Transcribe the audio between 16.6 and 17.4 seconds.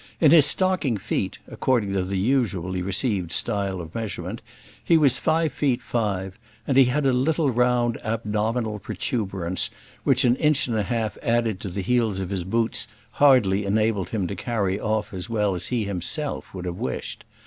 have wished.